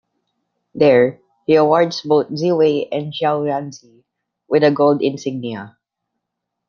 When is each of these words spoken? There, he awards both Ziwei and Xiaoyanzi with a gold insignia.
There, 0.73 1.19
he 1.45 1.53
awards 1.53 2.01
both 2.01 2.29
Ziwei 2.29 2.87
and 2.91 3.13
Xiaoyanzi 3.13 4.01
with 4.47 4.63
a 4.63 4.71
gold 4.71 5.03
insignia. 5.03 5.77